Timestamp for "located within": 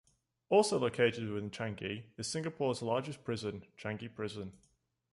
0.79-1.51